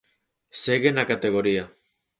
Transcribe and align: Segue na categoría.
Segue 0.63 0.89
na 0.93 1.09
categoría. 1.11 1.63